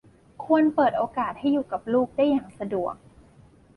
[0.45, 2.95] ควรเปิดโอกาสให้อยู่กับลูกได้อย่างสะดวก